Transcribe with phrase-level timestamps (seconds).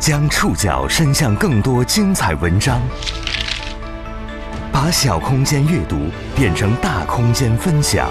[0.00, 2.80] 将触角伸向更多精彩文章，
[4.72, 6.06] 把小空间阅读
[6.36, 8.08] 变成大空间分享。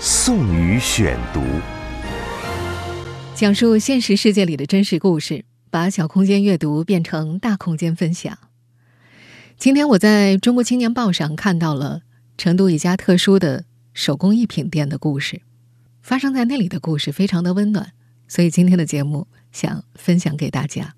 [0.00, 1.42] 宋宇选读，
[3.34, 8.38] 讲述现实世界里的真实故事，把小空间阅读变成大空间分享。
[9.58, 12.00] 今天我在中国青年报上看到了
[12.38, 15.42] 成都一家特殊的手工艺品店的故事，
[16.00, 17.92] 发生在那里的故事非常的温暖，
[18.28, 20.94] 所以今天的节目想分享给大家。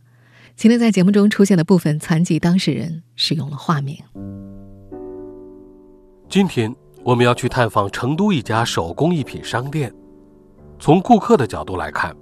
[0.56, 3.96] 今天在节目中出现的部分残疾当事人使用了化名。
[6.28, 9.94] 今天我们要去探访成都一家手工艺品商店。
[10.78, 12.14] 从顾客的角度来看，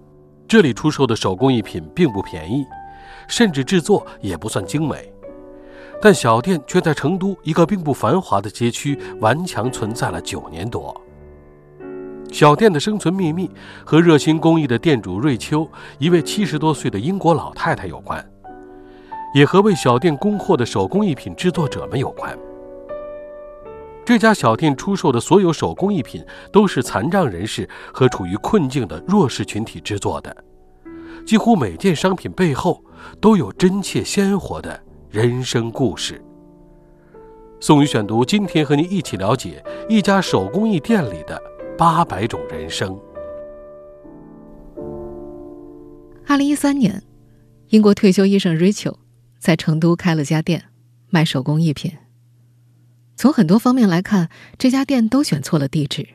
[0.46, 2.64] 这里出售的手工艺品并不便宜，
[3.26, 5.12] 甚至制作也不算精美。
[6.00, 10.94] 但小店却在成都一个并不繁华的街区顽强存在了九年多。
[12.32, 13.50] 小店的生存秘密
[13.84, 18.24] 和热心公益的店主瑞秋，一位七十多岁的英国老太太有关，
[19.34, 22.36] 也和为小店供货的手工艺品制作者们有关。
[24.04, 30.36] 这家小店出售的所有手工艺品都是残障人士和处于困境的弱势群体制作的，
[31.24, 32.84] 几乎每件商品背后
[33.20, 34.82] 都有真切鲜活的。
[35.08, 36.22] 人生故事。
[37.58, 41.40] 宋宇选读，今天和您一起了解一家手工艺店里的
[41.78, 42.98] 八百种人生。
[46.26, 47.02] 二零一三年，
[47.68, 48.96] 英国退休医生 Rachel
[49.38, 50.64] 在成都开了家店，
[51.10, 51.92] 卖手工艺品。
[53.14, 56.08] 从很多方面来看，这家店都选错了地址。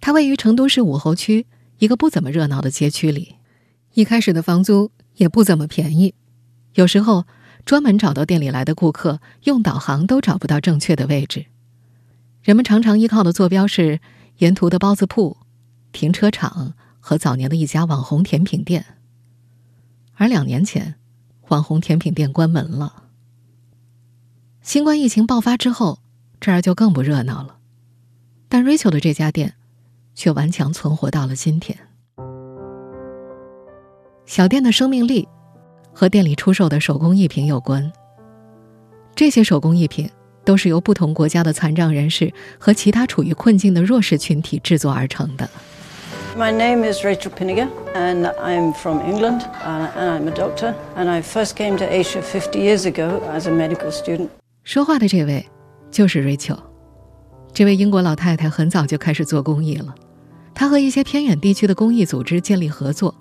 [0.00, 1.46] 它位于成都市武侯区
[1.78, 3.36] 一个不怎么热闹的街区里，
[3.92, 6.14] 一开始的房租也不怎么便宜，
[6.74, 7.26] 有时候。
[7.64, 11.46] 专门找到店里来的顾客，用导航都找不到正确的位置。
[12.46, 13.98] 人们常常依靠的坐标是
[14.36, 15.36] 沿途的包子铺、
[15.90, 18.86] 停车场和早年的一家网红甜品店。
[20.14, 20.94] 而两年前，
[21.48, 23.02] 网红甜品店关门了。
[24.62, 25.98] 新冠疫情爆发之后，
[26.38, 27.56] 这儿就更不热闹了。
[28.48, 29.54] 但 Rachel 的这家店，
[30.14, 31.76] 却顽强存活到了今天。
[34.24, 35.26] 小店的生命力。
[35.92, 37.90] 和店里出售的手工艺品有关。
[39.14, 40.10] 这些手工艺品
[40.46, 45.50] 都是由不同国家的残障人士和其他处于困境的弱势群体制作而成的。
[46.38, 50.74] My name is Rachel Pinniger, and I'm from England, and I'm a doctor.
[50.94, 54.28] And I first came to Asia 50 years ago as a medical student.
[54.62, 55.46] 说话的这位
[55.90, 56.58] 就是 Rachel。
[57.52, 59.94] 这位英国老太太很早就开始做公益了，
[60.54, 63.14] 她和一些偏远地区的公益组织建立合作。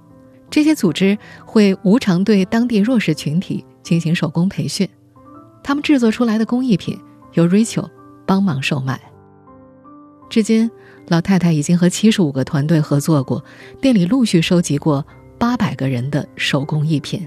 [0.51, 4.87] 这些组织会无偿对当地弱势群体进行手工培训，
[5.63, 6.99] 他们制作出来的工艺品
[7.35, 7.89] 由 Rachel
[8.25, 8.99] 帮忙售卖。
[10.29, 10.69] 至今，
[11.07, 13.43] 老太太已经和七十五个团队合作过，
[13.79, 15.05] 店里陆续收集过
[15.37, 17.25] 八百个人的手工艺品。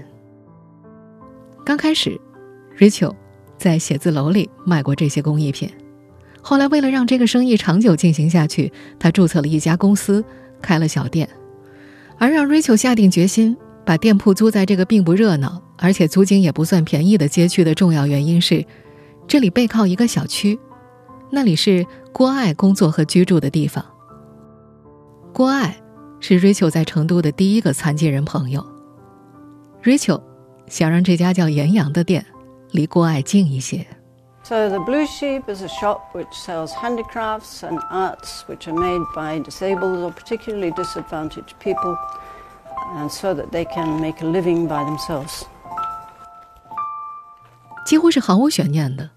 [1.65, 2.19] 刚开始
[2.77, 3.15] ，Rachel
[3.57, 5.69] 在写字楼里卖过这些工艺品，
[6.41, 10.23] 后来为了让这个生意长久进行下去，她注册了一家公司，
[10.61, 11.29] 开了小店。
[12.17, 13.55] 而让 Rachel 下定决心
[13.85, 18.65] 把店铺租在这个并不热闹，而且租金也不算便宜的街区的重要原因是，
[19.29, 20.59] 这里背靠一个小区，
[21.29, 23.85] 那里是郭爱工作和居住的地方。
[25.31, 25.79] 郭爱
[26.19, 28.65] 是 Rachel 在成都的第一个残疾人朋友。
[29.83, 30.19] Rachel
[30.65, 32.25] 想让这家叫岩羊的店
[32.71, 33.85] 离郭爱近一些。
[34.41, 39.39] So the Blue Sheep is a shop which sells handicrafts and arts which are made by
[39.43, 41.95] disabled or particularly disadvantaged people,
[42.95, 45.43] and so that they can make a living by themselves.
[47.85, 49.11] 几乎是毫无悬念的，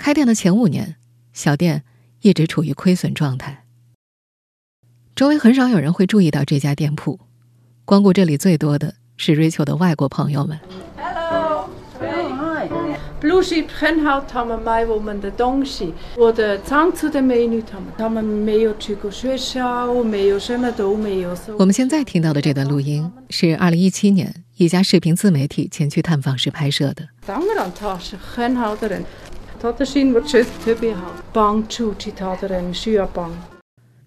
[0.00, 0.96] 开店的前五年，
[1.34, 1.82] 小店
[2.22, 3.66] 一直处于亏损状态。
[5.14, 7.20] 周围很少有人会注意到这家店铺，
[7.84, 10.58] 光顾这里最多的是 Rachel 的外国朋友们。
[13.20, 15.92] Blue Sheep 很好，他们买我们的东西。
[16.16, 21.36] 我的的美女，他们他们没有去过学校，没有什么都没有。
[21.58, 27.06] 我们现在听到的这段录音是二零一七年一家视频自媒体前去探访时拍摄的。
[27.26, 29.04] 当然，他是很好的人，
[29.62, 33.30] 他的心我觉得特别好，帮助其他的人需要帮。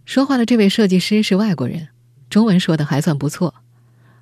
[0.03, 1.89] 说话的这位设计师是外国人，
[2.27, 3.53] 中文说的还算不错，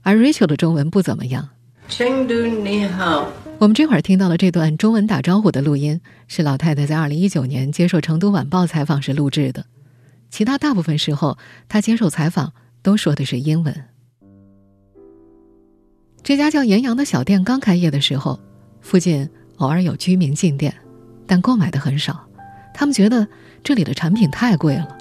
[0.01, 1.47] 而 Rachel 的中文不怎么样。
[1.87, 3.31] 成都你好。
[3.59, 9.65] 我们这会儿听到的这段中文打招呼的录音，是老太太在二零一九年接受《成都晚报》采访时录制的。
[10.29, 11.37] 其他大部分时候，
[11.69, 12.51] 她接受采访
[12.81, 13.73] 都说的是英文。
[16.21, 18.37] 这家叫岩阳的小店刚开业的时候，
[18.81, 20.73] 附近偶尔有居民进店，
[21.31, 22.27] 但购买的很少。
[22.73, 23.25] 他们觉得
[23.63, 24.97] 这里的产品太贵了。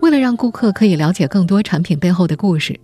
[0.00, 2.78] 为了让顾客可以了解更多产品背后的故事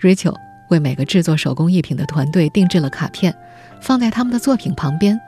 [0.00, 0.34] Rachel
[0.70, 3.36] 为每个制作手工艺品的团队定制了卡片，
[3.82, 5.20] 放在他们的作品旁边。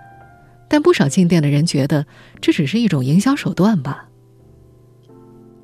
[0.68, 2.06] 但不少进店的人觉得
[2.40, 4.06] 这只是一种营销手段吧。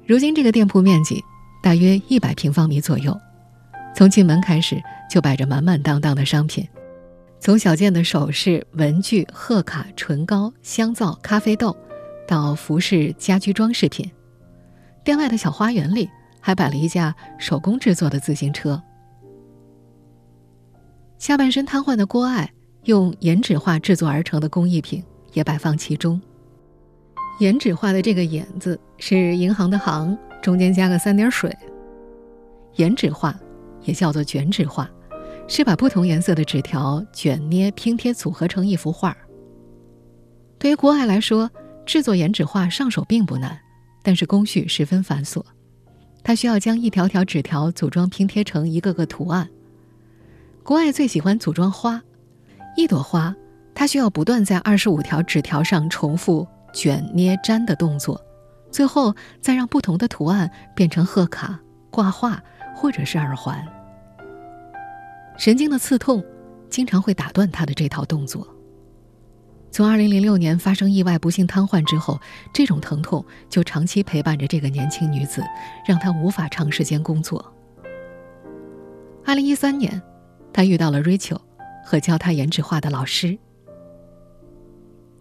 [0.06, 1.24] 如今，这个店铺面积
[1.62, 3.18] 大约一百平方米左右，
[3.94, 6.68] 从进门开始就摆着满满当当的商品，
[7.40, 11.76] 从小件的首饰、文具、贺卡、唇膏、香皂、咖啡豆，
[12.26, 14.10] 到服饰、家居装饰品。
[15.04, 18.82] 店外的小花园里还摆了一架手工制作的自行车。
[21.16, 22.52] 下半身瘫痪的郭爱
[22.84, 25.02] 用岩纸画制作而成的工艺品
[25.32, 26.20] 也摆放其中。
[27.38, 31.56] 岩纸画的这个“岩”字是银行的“行”，中间加个三点水。
[32.74, 33.34] 岩纸画
[33.82, 34.90] 也叫做卷纸画，
[35.48, 39.16] 是把不同颜色的纸条卷捏拼贴组合成一幅画。
[40.58, 41.50] 对于国爱来说，
[41.84, 43.58] 制作岩纸画上手并不难，
[44.02, 45.42] 但是工序十分繁琐。
[46.22, 49.48] 他需要将一条条纸条组装拼贴成一个个图案。
[50.62, 52.02] 国爱最喜欢组装花，
[52.76, 53.34] 一朵花，
[53.74, 56.46] 他需要不断在二十五条纸条上重复。
[56.70, 58.22] 卷、捏、粘的动作，
[58.70, 61.58] 最后再让不同的图案变成贺卡、
[61.90, 62.40] 挂画
[62.76, 63.66] 或者是耳环。
[65.38, 66.22] 神经的刺痛
[66.68, 68.46] 经常会打断他的这套动作。
[69.70, 72.20] 从2006年发生意外不幸瘫痪之后，
[72.52, 75.42] 这种疼痛就长期陪伴着这个年轻女子，
[75.86, 77.54] 让她无法长时间工作。
[79.24, 80.02] 2013年，
[80.52, 81.40] 她遇到了 Rachel
[81.84, 83.38] 和教她颜值画的老师。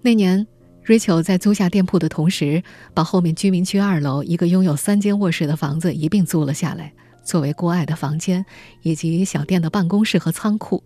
[0.01, 0.45] 那年。
[0.85, 6.93] Rachel 在租下店铺的同时，把后面居民区二楼一个拥有三间卧室的房子一并租了下来，
[7.27, 8.45] 作为郭爱的房间
[8.83, 10.81] 以及小店的办公室和仓库。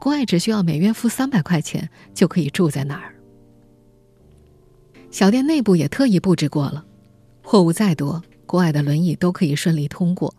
[0.00, 3.14] 郭爱只需要每月付三百块钱就可以住在那儿。
[5.10, 6.82] 小店内部也特意布置过了，
[7.42, 10.34] 货物再多，郭爱的轮椅都可以顺利通过。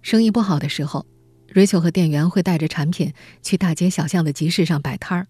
[0.00, 1.04] 生意不好的时候
[1.52, 3.12] ，Rachel 和店员会带着产品
[3.42, 5.26] 去大街小巷的集市上摆摊儿，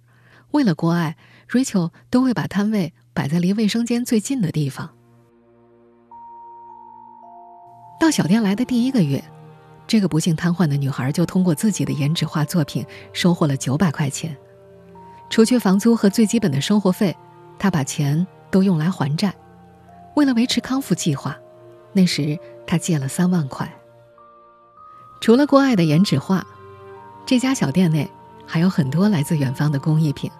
[0.52, 1.16] 为了郭爱。
[1.48, 4.96] Rachel 都会把摊位摆在离卫生间最近的地方。
[7.98, 9.22] 到小店来的第一个月，
[9.86, 14.36] 这个不幸瘫痪的女孩就通过自己的颜值画作品收获了九百块钱。
[15.28, 17.16] 除去房租和最基本的生活费，
[17.58, 19.34] 她把钱都用来还债。
[20.14, 21.36] 为了维持康复计划，
[21.92, 23.68] 那时她借了三万块。
[25.20, 26.46] 除了郭爱的颜值画，
[27.24, 28.08] 这家小店内
[28.46, 30.30] 还有很多来自远方的工艺品。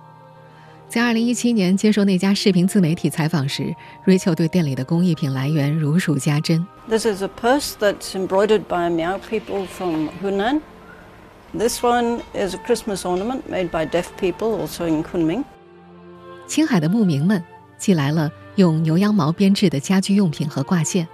[0.89, 3.75] 在二零一七年接受那家视频自媒体采访时
[4.07, 6.65] ，Rachel 对店里的工艺品来源如数家珍。
[6.89, 10.61] This is a purse that's embroidered by Miao people from Hunan.
[11.53, 15.45] This one is a Christmas ornament made by deaf people, also in Kunming.
[16.47, 17.43] 青海的牧民们
[17.79, 21.07] 寄来了用牛羊毛编制的家居用品和挂件。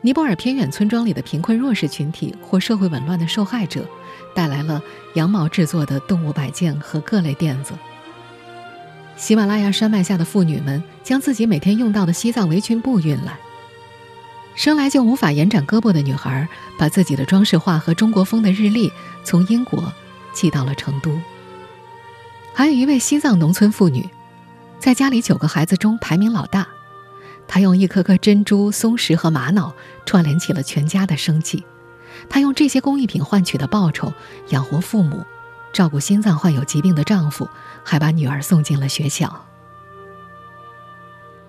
[0.00, 3.86] 尼泊尔偏远村庄里的贫困弱势群体或社会紊乱的受害者，
[4.34, 4.82] 带来了
[5.14, 7.74] 羊毛制作的动物摆件和各类垫子。
[9.16, 13.38] 喜马拉雅山脉下的妇女们将自己每天用到的西藏围裙布运来。
[14.54, 16.46] 生来就无法延展胳膊的女孩，
[16.78, 18.92] 把自己的装饰画和中国风的日历
[19.24, 19.92] 从英国
[20.32, 21.18] 寄到了成都。
[22.52, 24.06] 还有一位西藏农村妇女，
[24.78, 26.66] 在家里九个孩子中排名老大，
[27.48, 29.74] 她用一颗颗珍珠、松石和玛瑙
[30.04, 31.64] 串联起了全家的生计。
[32.28, 34.12] 她用这些工艺品换取的报酬
[34.50, 35.24] 养活父母。
[35.72, 37.48] 照顾心脏患有疾病的丈夫，
[37.82, 39.46] 还把女儿送进了学校。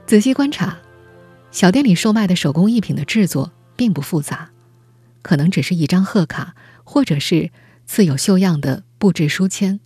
[0.06, 0.78] 仔细观察，
[1.52, 4.50] 小店里售卖的手工艺品的制作并不复杂，
[5.22, 7.52] 可能只是一张贺卡，或者是
[7.86, 9.80] 刺有绣样的布制书签。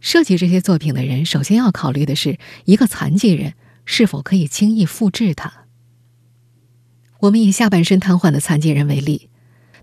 [0.00, 5.64] 设计这些作品的人，首先要考虑的是一个残疾人是否可以轻易复制它。
[7.20, 9.28] 我们以下半身瘫痪的残疾人为例，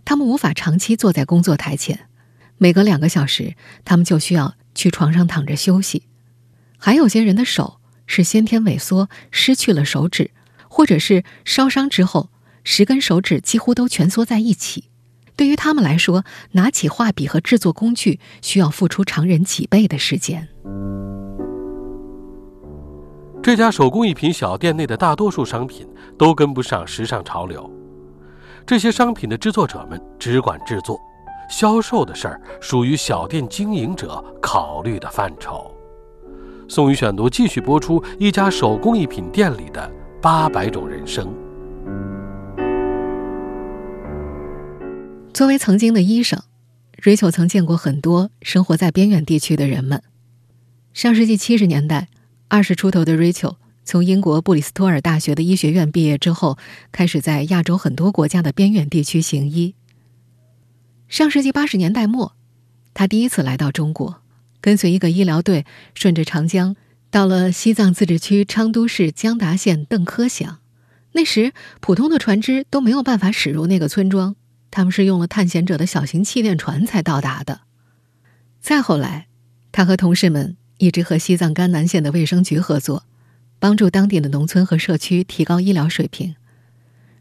[0.05, 2.07] 他们无法长期坐在工作台前。
[2.57, 6.03] 每隔两个小时，他们就需要去床上躺着休息。
[6.77, 10.31] 还有些人的手是先天萎缩，失去了手指，
[10.67, 12.29] 或者是烧伤之后，
[12.63, 14.85] 十根手指几乎都蜷缩在一起。
[15.35, 20.47] 对于他们来说，拿起画笔和制作工具需要付出常人几倍的时间。
[23.43, 27.69] 这家手工艺品小店内的大多数商品都跟不上时尚潮流，
[28.65, 30.99] 这些商品的制作者们只管制作。
[31.49, 35.71] 销售的事儿属于小店经营者考虑的范畴。
[36.67, 41.31] 宋宇选读继续播出一家手工艺品店里的八百种人生。
[45.31, 46.41] 作为曾经的医生
[47.03, 50.01] ，Rachel 曾见过很多生活在边远地区的人们。
[50.93, 52.07] 上世纪七十年代，
[52.47, 56.57] 二十出头的 Rachel 从英国布里斯托尔大学的医学院毕业之后，
[56.91, 59.75] 开始在亚洲很多国家的边远地区行医。
[61.15, 62.35] 上世纪八十年代末，
[62.93, 64.21] 他第一次来到中国，
[64.59, 66.75] 跟随一个医疗队顺着长江，
[67.09, 70.59] 到了西藏自治区昌都市江达县邓柯乡。
[71.13, 74.35] 那时，普通的船只都没有办法驶入那个村庄，
[74.69, 77.61] 他们是用了探险者的小型气垫船才到达的。
[78.59, 79.27] 再后来，
[79.71, 83.05] 他和同事们一直和西藏甘南县的卫生局合作，
[83.57, 86.35] 帮助当地的农村和社区提高医疗水平。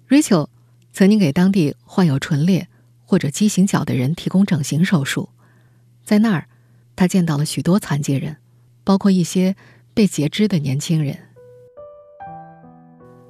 [0.09, 0.49] Rachel
[0.93, 2.67] 曾经给当地患有唇裂
[3.05, 5.29] 或者畸形脚的人提供整形手术，
[6.05, 6.47] 在那儿，
[6.97, 8.37] 他见到了许多残疾人，
[8.83, 9.55] 包括一些
[9.93, 11.19] 被截肢的年轻人。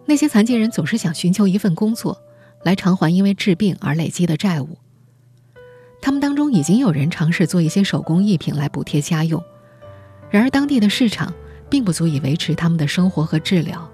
[0.06, 2.22] 那些残疾人总是想寻求一份工作，
[2.62, 4.78] 来偿还因为治病而累积的债务。
[6.02, 9.42] 他们当中已经有人尝试做一些手工艺品来补贴家用，
[10.30, 11.32] 然而当地的市场
[11.70, 13.90] 并不足以维持他们的生活和治疗。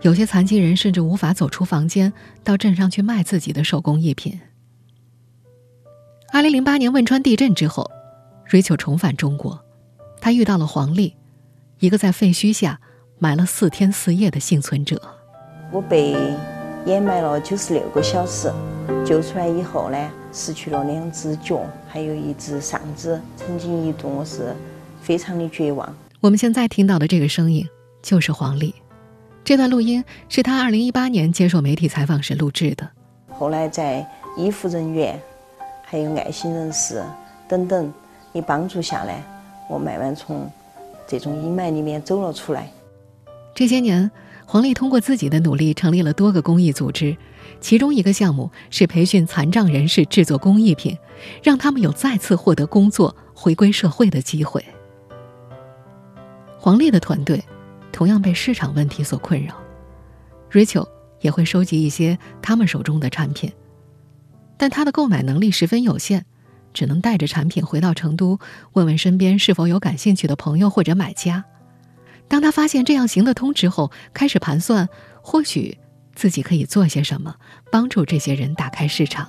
[0.00, 2.10] 有些残疾人甚至无法走出房间，
[2.42, 4.40] 到镇上去卖自己的手工艺品。
[6.32, 7.90] 二零零八年汶川地震之后，
[8.46, 9.58] 瑞秋重返中国，
[10.20, 11.16] 他遇到了黄丽，
[11.80, 12.80] 一个在废墟下
[13.18, 15.02] 埋了四天四夜的幸存者。
[15.72, 16.14] 我被
[16.86, 18.52] 掩埋了九十六个小时，
[19.04, 23.20] 救出来以后呢，失去了两只脚，还有一只上肢。
[23.36, 24.54] 曾经一度我是
[25.02, 25.92] 非常的绝望。
[26.20, 27.68] 我们现在听到的这个声音
[28.02, 28.72] 就是黄丽。
[29.42, 32.88] 这段录音是他二零一八年接受媒体采访时录制的。
[33.32, 34.06] 后来在
[34.36, 35.20] 医护人员、
[35.90, 37.02] 还有爱心人士
[37.48, 37.92] 等等
[38.32, 39.12] 的帮助下呢，
[39.68, 40.48] 我慢慢从
[41.04, 42.70] 这种阴霾里面走了出来。
[43.52, 44.08] 这些年，
[44.46, 47.16] 黄丽通过自己的努力成立了多个公益组织，
[47.60, 50.96] 其中一个项目是培训残障人士制作工艺品，
[51.42, 54.64] 让他们有再次获得工作、回归社会的机会。
[56.56, 57.42] 黄丽的团队。
[57.92, 59.52] 同样被市场问题所困扰
[60.52, 60.86] ，Rachel
[61.20, 63.52] 也会收集一些他们手中的产品，
[64.60, 66.24] 但他的购买能力十分有限，
[66.74, 68.38] 只能带着产品回到成都，
[68.74, 71.42] 问问身边是否有感兴趣的朋友或者买家。
[72.28, 74.86] 当他发现这样行得通之后，开始盘算，
[75.22, 75.78] 或许
[76.14, 77.34] 自己可以做些什么，
[77.72, 79.26] 帮助这些人打开市场。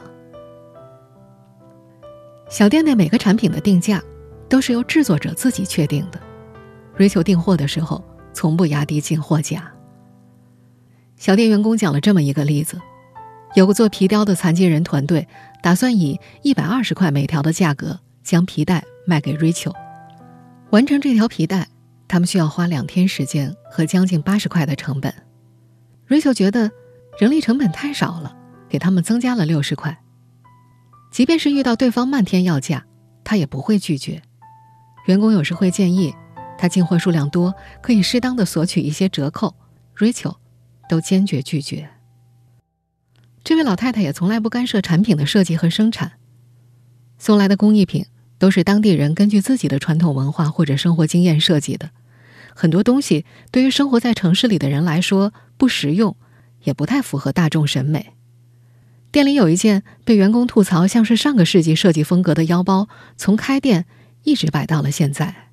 [2.50, 4.04] 小店内每个产品的定价
[4.50, 6.20] 都是由制作者自己确定的
[6.98, 8.04] 追求订货的时候。
[8.34, 9.72] 从不压低进货价。
[11.18, 12.80] 小店员工讲了这么一个例子：
[13.54, 15.28] 有个做皮雕的残疾人团队，
[15.62, 19.76] 打算以一百二十块每条的价格将皮带卖给 Rachel。
[20.70, 21.68] 完成这条皮带，
[22.08, 25.14] 他们需要花两天时间和将近八十块的成本。
[26.08, 26.72] Rachel 觉得
[27.20, 28.34] 人力成本太少了，
[28.70, 29.98] 给他们增加了六十块。
[31.12, 32.86] 即便是遇到对方漫天要价，
[33.24, 34.22] 他也不会拒绝。
[35.08, 36.14] 员工有时会建议。
[36.58, 39.56] 他进货数量多，可以适当的索取一些折扣
[39.98, 40.36] ，Rachel
[40.88, 41.90] 都坚决拒绝。
[43.44, 46.14] 这位老太太也从来不干涉产品的设计和生产，
[47.18, 48.06] 送来的工艺品
[48.38, 51.90] 都是当地人根据自己的传统文化或者生活经验设计的，
[52.56, 56.16] 很多东西对于生活在城市里的人来说不实用，
[56.64, 58.14] 也不太符合大众审美。
[59.12, 63.86] 店里有一件被员工吐槽像是上个世纪设计风格的腰包，从开店
[64.24, 65.50] 一直摆到了现在。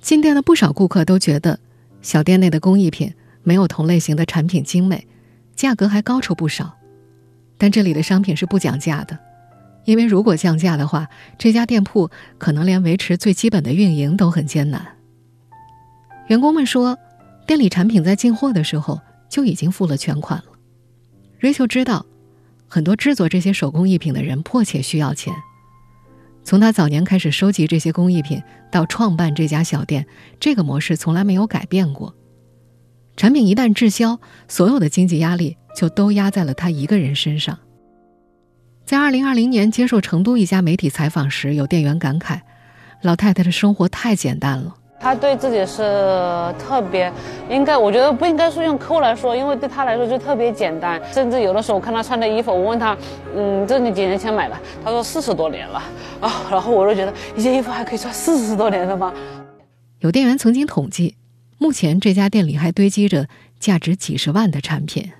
[0.00, 1.60] 进店的不少顾客都觉得，
[2.02, 5.06] 小店内的工艺品没有同类型的产品精美，
[5.54, 6.76] 价格还高出不少。
[7.56, 9.18] 但这里的商品是不讲价的，
[9.84, 11.08] 因为如果降价的话，
[11.38, 14.84] 这家店铺可能连维持最基本的运营都很艰难。
[16.26, 16.98] 员工们说，
[17.46, 20.46] 店里产品在进货的时候就已经付了全款了。
[21.38, 22.04] 瑞秋知道，
[22.66, 25.32] 很多制作这些手工艺品的人迫切需要钱。
[26.42, 30.06] 从他早年开始收集这些工艺品，到创办这家小店，
[30.40, 32.14] 这个模式从来没有改变过。
[33.16, 34.18] 产品一旦滞销，
[34.48, 37.58] 所有的经济压力就都压在了他一个人身上。
[38.84, 42.40] 在二零二零年接受成都一家媒体采访时，有店员感慨
[43.02, 45.82] ：“老太太的生活太简单了。”她对自己是
[46.58, 47.12] 特别，
[47.50, 51.00] 应该我觉得不应该说用抠来说，因为对她来说就特别简单。
[51.12, 52.96] 甚至有的时候我看她穿的衣服，我问她，
[53.36, 54.56] 嗯，这你几年前买的？
[54.82, 55.82] 她说四十多年了
[56.20, 56.42] 啊。
[56.50, 59.12] 然后我就觉得一件衣服还可以穿四十多年的吗？
[60.00, 61.16] 有店员曾经统计，
[61.58, 65.10] 目前这家店里还堆积着价值几十万的产品。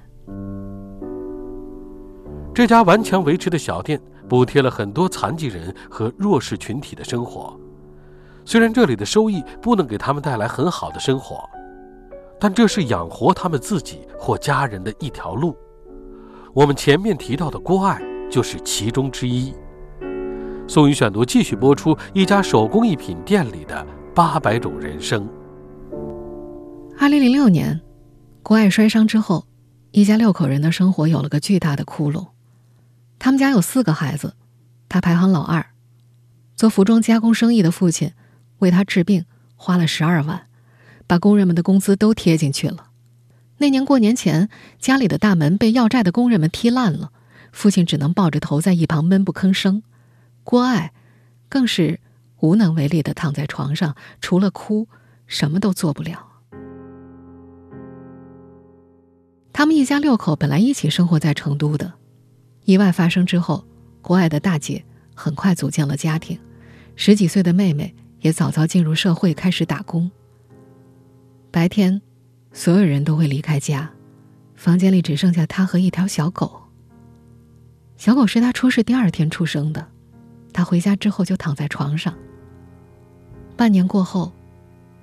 [2.54, 7.58] 这家顽强维持的小店补贴了很多残疾人和弱势群体的生活。
[8.44, 11.48] 虽然这里的收益不能给他们带来很好的生活，
[12.38, 15.56] 但这是养活他们自己或家人的一条路。
[16.52, 18.00] 我们前面提到的郭爱
[18.30, 19.52] 就是其中之一。
[20.68, 25.28] 宋宇选读继续播出一家手工艺品店里的八百种人生。
[26.96, 27.80] 二零零六年，
[28.42, 29.46] 郭爱摔伤之后，
[29.90, 32.28] 一家六口人的生活有了个巨大的窟窿。
[33.18, 34.36] 他们家有四个孩子，
[34.88, 35.66] 他排行老二。
[36.56, 38.12] 做服装加工生意的父亲
[38.58, 39.24] 为他治病
[39.56, 40.46] 花了十二万，
[41.06, 42.90] 把工人们的工资都贴进去了。
[43.58, 44.48] 那年过年前，
[44.78, 47.10] 家里的大门被要债的工人们踢烂了，
[47.52, 49.82] 父亲只能抱着头在一旁闷不吭声。
[50.44, 50.92] 郭爱
[51.48, 52.00] 更是
[52.38, 54.88] 无能为力的躺在床上，除了哭，
[55.26, 56.28] 什么都做不了。
[59.54, 61.94] 他们一家六口本来一起生活在成都的，
[62.64, 63.64] 意外发生之后，
[64.02, 64.84] 郭爱的大姐
[65.14, 66.36] 很快组建了家庭，
[66.96, 70.10] 十几岁的妹妹也早早进入社会，开始打工。
[71.50, 72.02] 白天。
[72.56, 73.90] 所有人都会离开家，
[74.54, 76.62] 房间里只剩下他和一条小狗。
[77.96, 79.84] 小狗是他出事第二天出生的，
[80.52, 82.14] 他回家之后就躺在床上。
[83.56, 84.32] 半年过后，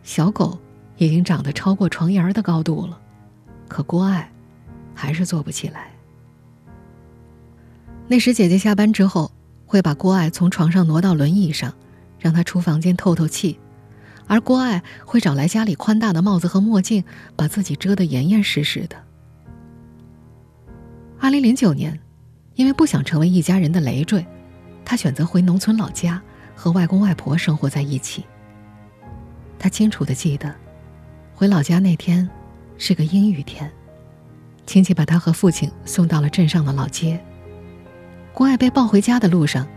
[0.01, 0.57] 小狗
[0.95, 2.97] 已经长得超过床沿的高度了，
[3.67, 4.31] 可郭爱
[4.93, 5.91] 还是坐不起来。
[8.07, 9.31] 那时姐姐下班之后
[9.65, 11.73] 会把郭爱从床上挪到轮椅上，
[12.19, 13.59] 让她出房间透透气。
[14.27, 17.03] 而郭爱会找来家里宽大的帽子和墨镜，
[17.35, 18.95] 把自己遮得严严实实的。
[21.19, 21.99] 二零零九年，
[22.55, 24.25] 因为不想成为一家人的累赘，
[24.85, 26.21] 他选择回农村老家
[26.55, 28.25] 和外公外婆生活在一起。
[29.59, 30.53] 他清楚的记得，
[31.33, 32.29] 回老家那天
[32.77, 33.71] 是个阴雨天，
[34.65, 37.19] 亲戚把他和父亲送到了镇上的老街。
[38.33, 39.67] 郭爱被抱回家的路上，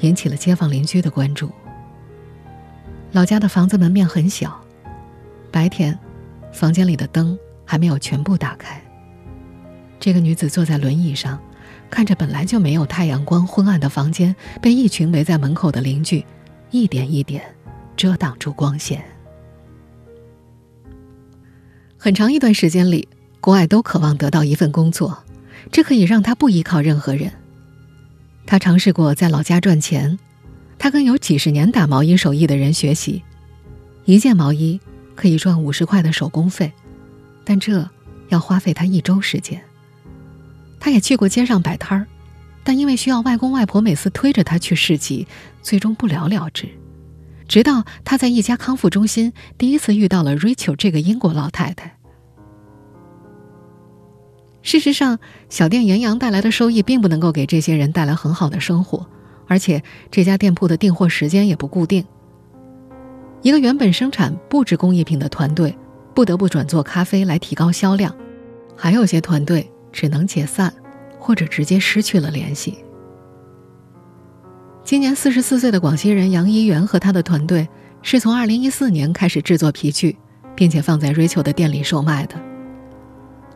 [0.00, 1.50] 引起了街坊邻居的关注。
[3.12, 4.60] 老家的房子门面很小，
[5.50, 5.98] 白天，
[6.52, 8.82] 房间里的灯还没有全部打开。
[9.98, 11.38] 这个女子坐在轮椅上，
[11.90, 16.24] 看着本来就没有太阳光、昏暗的房间，被一群围在门口的邻居
[16.70, 17.44] 一点一点
[17.96, 19.04] 遮挡住光线。
[21.96, 23.08] 很长一段时间里，
[23.40, 25.24] 郭爱都渴望得到一份工作，
[25.72, 27.32] 这可以让他不依靠任何人。
[28.46, 30.18] 他尝试过在老家赚钱。
[30.82, 33.22] 他跟有几十年打毛衣手艺的人学习，
[34.06, 34.80] 一件毛衣
[35.14, 36.72] 可以赚五十块的手工费，
[37.44, 37.86] 但这
[38.30, 39.62] 要花费他一周时间。
[40.78, 42.06] 他也去过街上摆摊儿，
[42.64, 45.28] 但因为需要外公外婆每次推着他去市集，
[45.60, 46.66] 最终不了了之。
[47.46, 51.99] 直到他在一家康复中心第一次遇到了 Rachel 这个英国老太太。
[54.62, 55.18] 事实上，
[55.48, 59.06] 小店盐阳带来的收益并不能够给这些人带来很好的生活。
[59.46, 62.04] 而且这家店铺的订货时间也不固定。
[63.42, 65.76] 一个原本生产布制工艺品的团队
[66.14, 68.14] 不得不转做咖啡来提高销量，
[68.76, 70.72] 还有些团队只能解散，
[71.18, 72.78] 或者直接失去了联系。
[74.84, 77.68] 今年四十四岁的广西人杨一元和他的团队
[78.02, 80.16] 是从二零一四年开始制作皮具，
[80.54, 82.36] 并且放在 Rachel 的店里售卖的。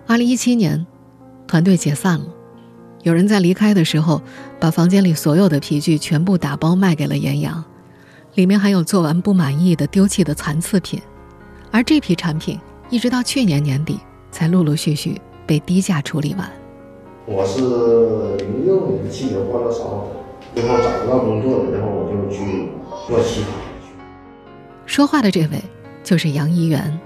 [0.08, 0.84] 二零一七年，
[1.46, 2.26] 团队解散了。
[3.02, 4.22] 有人在离开的时候，
[4.58, 7.62] 把房间里所有的皮具全部打包卖给了严阳，
[8.34, 11.00] 里面还有做完不满意的丢弃的残次品，
[11.70, 16.50] 而这批产品一直到去年年底才陆陆续续被低价处理完。
[17.26, 17.60] 我是
[18.42, 20.10] 零六年汽油爆炸时候，
[20.54, 22.70] 最后找不到工作了，然后我就去
[23.06, 23.48] 做其他。
[24.86, 25.62] 说话的这位
[26.02, 26.98] 就是杨一元，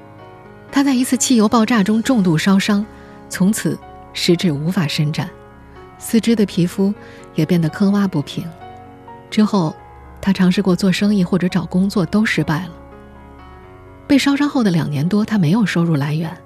[0.70, 2.84] 他在一次汽油爆炸中重度烧伤，
[3.28, 3.78] 从此
[4.18, 5.30] 食指无法伸展。
[5.96, 6.92] 四肢的皮肤
[7.34, 8.44] 也变得坑洼不平。
[9.30, 9.74] 之后，
[10.20, 12.72] 他尝试过做生意或者找工作，都失败了。
[14.06, 16.36] 被烧伤后的两年多，他没有收入来源，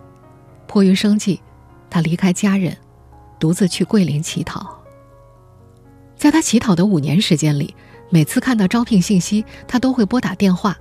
[0.67, 1.41] 迫于生计，
[1.89, 2.77] 他离开家人，
[3.39, 4.79] 独自去桂林乞讨。
[6.17, 7.75] 在他乞讨的五年时间里，
[8.11, 10.77] 每次看到招聘信息，他都会拨打电话。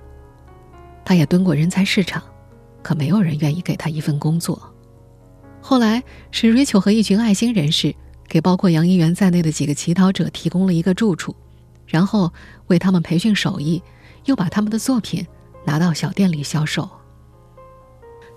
[1.04, 2.22] 他也蹲过人才市场，
[2.82, 4.71] 可没有人愿意给他一份工作。
[5.62, 7.94] 后来是 Rachel 和一群爱心人士。
[8.28, 11.36] 给包括杨一元在内的几个乞讨者提供了一个住处，
[11.86, 12.32] 然后
[12.68, 13.82] 为他们培训手艺，
[14.24, 15.26] 又把他们的作品
[15.66, 16.88] 拿到小店里销售。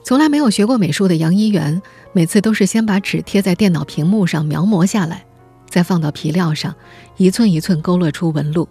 [0.04, 5.26] 从来没有学过美术的杨一元，每次都是先把纸贴在电脑屏幕上描摹下来，
[5.70, 6.76] 再放到皮料上，
[7.16, 8.68] 一寸一寸勾勒出纹路。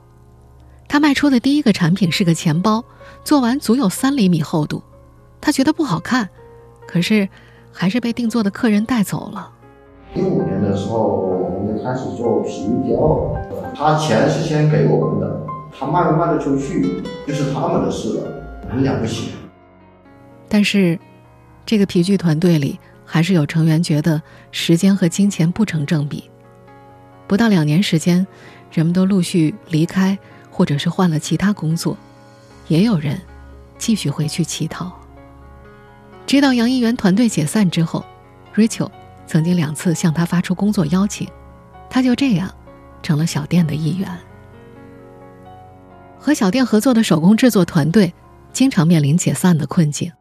[0.87, 2.85] 他卖出的第一个产品是个钱包，
[3.25, 4.83] 做完足有三厘米厚度，
[5.40, 6.29] 他觉得不好看，
[6.87, 7.27] 可是
[7.74, 9.50] 还是被定做的客人带走了。
[10.14, 13.34] 一五年的时候，我们就开始做皮雕，
[13.74, 18.22] 他钱是先给我们的，他卖不卖得出去就是他们的事了，
[18.70, 19.32] 很了不起。
[20.48, 20.96] 但是，
[21.66, 26.30] 这个皮具团队里还是有成员觉得时间和金钱不成正比。
[27.26, 28.24] 不到两年时间，
[28.70, 30.16] 人们都陆续离开，
[30.48, 31.96] 或者是换了其他工作，
[32.68, 33.18] 也有人
[33.78, 34.92] 继续回去乞讨。
[36.26, 38.04] 直到杨一元团队解散之后
[38.54, 38.90] ，Rachel。
[39.26, 41.26] 曾经两次向他发出工作邀请，
[41.88, 42.54] 他就这样
[43.02, 44.06] 成了小店的一员。
[46.18, 48.12] 和小店合作的手工制作团队
[48.52, 50.12] 经常面临解散的困境。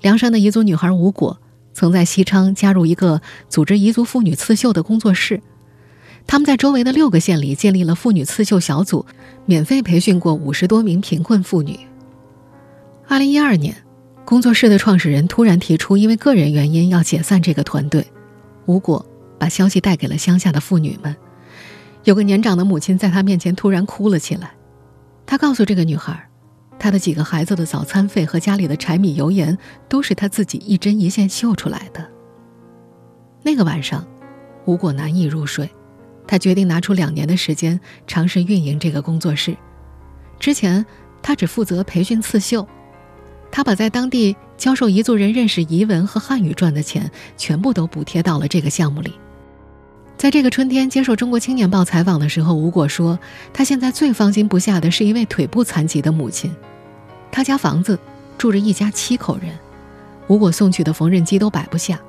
[0.00, 1.38] 凉山的彝族女孩吴果
[1.74, 5.42] 曾在西昌加入一个组织彝族妇女刺绣的工作室，
[6.26, 9.04] 他们在周围的六个县里建立了妇女刺绣小组，
[9.44, 11.78] 免费培训过五十多名贫困妇女。
[13.06, 13.76] 二零一二年，
[14.28, 18.06] 工作室的创始人突然提出，因为个人原因要解散这个团队。
[18.66, 19.06] 吴果
[19.38, 21.16] 把消息带给了乡下的妇女们。
[22.04, 24.52] 有个年长的母亲在她面前突然哭了起来。
[25.24, 26.28] 她告诉这个女孩，
[26.78, 29.56] 她的几个孩子的早餐费和家里的柴米油盐
[29.88, 32.06] 都是她自己一针一线绣出来的。
[33.42, 34.06] 那个晚上，
[34.66, 35.70] 吴果难以入睡，
[36.26, 39.56] 他决定拿出两年的时间尝试运营这个工作室。
[40.38, 40.84] 之前，
[41.22, 42.68] 他只负责培训刺绣，
[43.50, 49.12] 他把在当地教授彝族人认识彝文和汉语赚的钱全部都补贴到了这个项目里。
[50.16, 53.18] 在这个春天接受《中国青年报》采访的时候，吴果说
[53.54, 56.52] ：“他现在最放心不下的是一位腿部残疾的母亲。
[57.30, 57.96] 他家房子
[58.36, 59.56] 住着一家七口人，
[60.26, 62.00] 吴果送去的缝纫机都摆不下。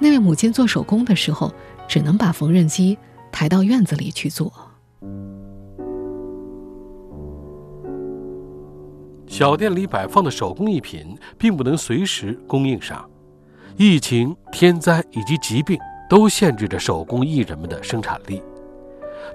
[0.00, 1.54] 那位母亲做手工的时候，
[1.86, 2.98] 只能把缝纫机
[3.30, 4.52] 抬到院子里去做。”
[9.28, 13.08] 小店里摆放的手工艺品并不能随时供应上，
[13.76, 15.78] 疫情、天灾以及疾病。
[16.10, 18.42] 都限制着手工艺人们的生产力，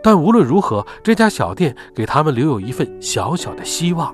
[0.01, 4.11] 但无论如何，这家小店给他们留有一份小小的希望。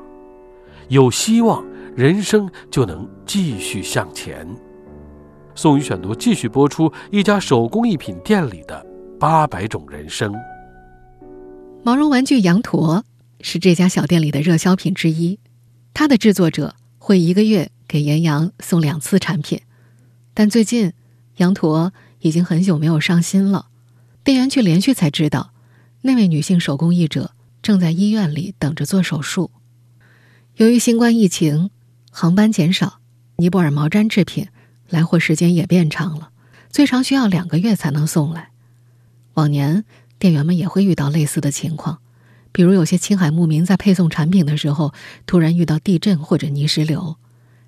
[0.89, 1.63] 有希望，
[1.95, 4.45] 人生就能继续向前。
[5.55, 8.85] 宋宇选读继续播出一家手工艺品店里的
[9.17, 10.35] 八百种人生。
[11.81, 13.05] 毛绒玩具羊驼
[13.39, 15.39] 是这家小店里的热销品之一，
[15.93, 19.61] 它的制作者会一个月给岩羊送两次产品，
[20.33, 20.93] 但最近
[21.37, 21.93] 羊驼。
[22.21, 23.67] 已经很久没有上新了，
[24.25, 25.53] 店员却连续才知道，
[26.01, 29.51] 那位女性手工艺者正在医院里等着做手术。
[30.57, 31.69] 由于新冠疫情，
[32.11, 32.99] 航班减少，
[33.37, 34.49] 尼泊尔毛毡制品
[34.89, 36.31] 来货时间也变长了，
[36.69, 38.49] 最长需要两个月才能送来。
[39.35, 39.85] 往年
[40.17, 42.01] 店员们也会遇到类似的情况，
[42.51, 44.93] 比如有些青海牧民在配送产品的时候，
[45.25, 47.15] 突然遇到地震或者泥石流，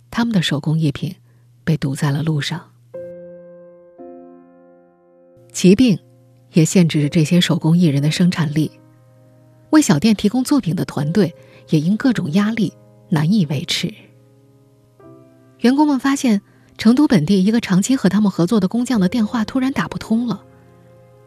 [0.09, 1.15] 他们的手工艺品
[1.63, 2.69] 被堵在了路上。
[5.51, 5.99] 疾病
[6.53, 8.71] 也限制着这些手工艺人的生产力，
[9.69, 11.35] 为小店提供作品的团队
[11.69, 12.73] 也因各种压力
[13.09, 13.93] 难以维持。
[15.59, 16.41] 员工们发现，
[16.77, 20.43] 成都本地一个长期和他们合作的工匠的电话突然打不通了。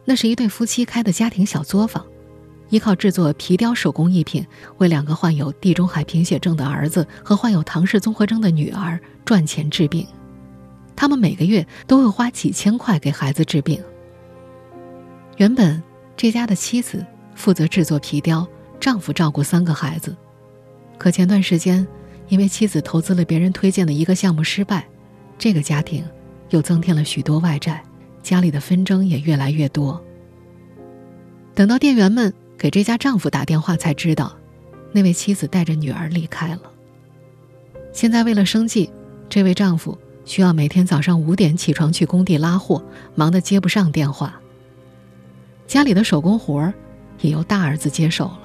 [0.03, 2.05] 那是一对夫妻开的家庭小作坊，
[2.75, 4.45] 依靠制作皮雕手工艺品，
[4.79, 10.05] 为两个患有地中海贫血症的儿子和患有唐氏综合征的女儿赚钱治病。
[10.93, 13.81] 他们每个月都会花几千块给孩子治病。
[15.37, 15.81] 原本
[16.17, 18.45] 这家的妻子负责制作皮雕，
[18.77, 20.13] 丈夫照顾三个孩子。
[20.97, 21.87] 可前段时间，
[22.27, 24.85] 因为妻子投资了别人推荐的一个项目失败，
[25.37, 26.03] 这个家庭
[26.49, 27.81] 又增添了许多外债，
[28.21, 30.03] 家里的纷争也越来越多。
[31.53, 34.35] 等到店员们给这家丈夫打电话，才知道，
[34.91, 36.61] 那位妻子带着女儿离开了。
[37.91, 38.91] 现在为了生计，
[39.29, 44.39] 这位丈夫需要每天早上五点起床去工地拉货，忙得接不上电话。
[45.67, 46.73] 家里的手工活儿
[47.21, 48.41] 也由大儿子接手了。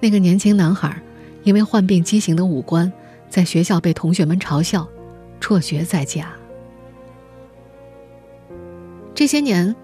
[0.00, 1.00] 那个年轻男孩
[1.42, 2.90] 因为患病畸形的五官，
[3.28, 4.88] 在学校被同学们嘲笑，
[5.40, 6.30] 辍学在家。
[9.14, 9.76] 这些年，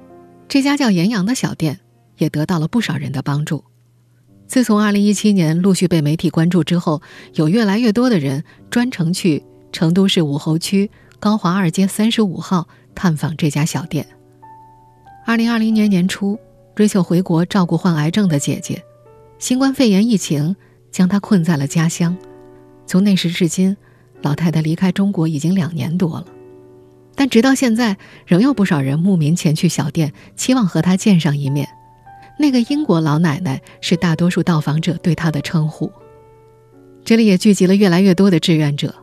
[0.48, 1.80] 这家叫岩阳的小店
[2.18, 3.64] 也得到了不少人的帮助。
[4.46, 7.02] 自从2017年陆续被媒体关注之后，
[7.34, 14.06] 有越来越多的人专程去成都市武侯区高华二街三十五号探访这家小店。
[15.26, 16.38] 2020年年初。
[16.76, 18.84] 瑞秋回国照顾患癌症的姐姐，
[19.38, 20.54] 新冠肺炎疫情
[20.92, 22.14] 将她困在了家乡。
[22.86, 23.74] 从那时至今，
[24.20, 26.26] 老太太离开中国已经两年多了，
[27.14, 31.66] 但直到现在，仍有不少人慕名前去小店，期望和她见上一面。
[32.38, 35.90] 那个英国老奶奶是大多数到访者对她的称呼。
[37.04, 38.94] 这里也聚集了越来越多的志愿者。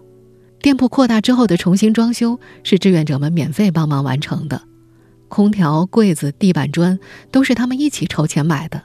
[0.61, 4.61] 店铺扩大之后的重新装修是志愿者们免费帮忙完成的。
[5.27, 6.99] 空调、柜子、地板砖
[7.31, 8.83] 都是他们一起筹钱买的，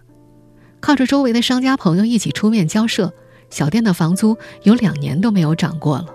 [0.81, 3.13] 靠着周围的商家朋友一起出面交涉，
[3.51, 6.07] 小店的房租有两年都没有涨过了。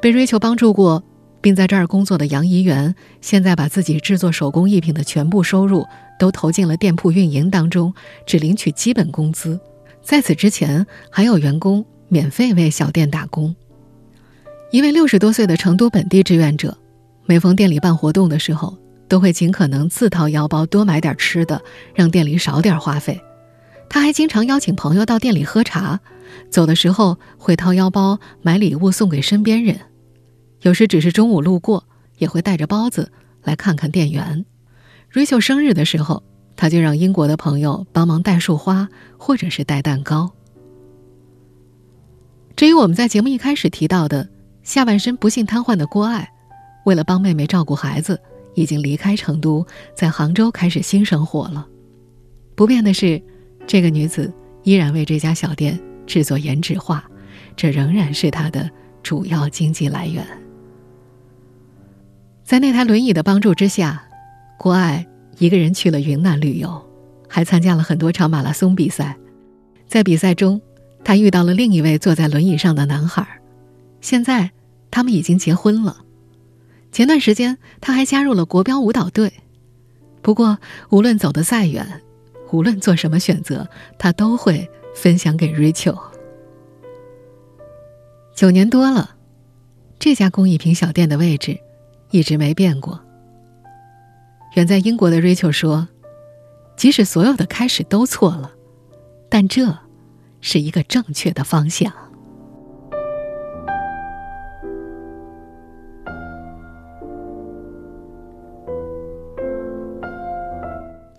[0.00, 1.04] 被瑞秋帮助过，
[1.40, 5.86] 并在这儿工作的杨怡媛，现在把自己制作手工艺品的全部收入
[6.22, 7.92] 都投进了店铺运营当中，
[8.24, 9.58] 只领取基本工资。
[10.00, 13.52] 在此之前，还有员工免费为小店打工。
[14.70, 16.78] 一位六十多岁的成都本地志愿者。
[17.26, 21.60] 每逢店里办活动的时候，都会尽可能自掏腰包多买点吃的，
[21.92, 23.20] 让店里少点花费。
[23.88, 25.98] 他还经常邀请朋友到店里喝茶，
[26.50, 29.76] 走的时候会掏腰包买礼物送给身边人。
[30.60, 31.84] 有时只是中午路过，
[32.18, 33.10] 也会带着包子
[33.42, 34.44] 来看看店员。
[35.12, 36.22] 瑞秋生日的时候，
[36.56, 40.32] 他就让英国的朋友帮忙带束花，或者是带蛋糕。
[42.56, 44.26] 至于我们在节目一开始提到的
[44.62, 46.32] 下半身不幸瘫痪的郭爱，
[46.86, 48.18] 为了帮妹妹照顾孩子，
[48.54, 51.68] 已经离开成都，在杭州开始新生活了。
[52.56, 53.22] 不变的是。
[53.64, 54.30] 这个女子
[54.64, 57.04] 依然为这家小店制作颜值画，
[57.54, 58.68] 这仍然是她的
[59.04, 60.26] 主要经济来源。
[62.42, 64.04] 在那台轮椅的帮助之下，
[64.62, 65.04] 郭爱
[65.38, 66.80] 一个人去了云南旅游，
[67.28, 69.18] 还参加了很多场马拉松比赛。
[69.88, 70.62] 在比赛中，
[71.02, 73.26] 他遇到了另一位坐在轮椅上的男孩，
[74.00, 74.52] 现在
[74.88, 76.04] 他们已经结婚了。
[76.92, 79.32] 前段时间，他还加入了国标舞蹈队。
[80.22, 80.56] 不过，
[80.90, 82.00] 无论走得再远，
[82.52, 83.66] 无论做什么选择，
[83.98, 85.98] 他都会分享给 Rachel。
[88.32, 89.16] 九年多了，
[89.98, 91.58] 这家工艺品小店的位置
[92.12, 93.00] 一直没变过。
[94.54, 95.88] 远在英国的 Rachel 说
[96.76, 98.52] ：“即使所有的开始都错了，
[99.30, 99.78] 但这
[100.42, 101.90] 是一个正确的方向。”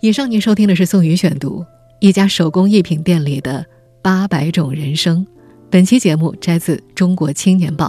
[0.00, 1.64] 以上您收听的是宋宇选读，
[1.98, 3.66] 一家手工艺品店里的
[4.00, 5.26] 八百种人生。
[5.70, 7.88] 本期节目摘自《中国青年报》。